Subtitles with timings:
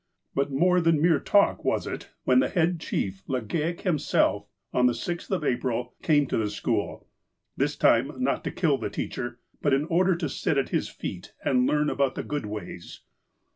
[0.33, 4.93] But more than mere talk was it, when the head chief, Legale himself, on the
[4.95, 7.07] 6th of April, came to the school,
[7.55, 11.35] this time not to kill the teacher, but in order to sit at his feet
[11.45, 13.01] and learn about "the good ways."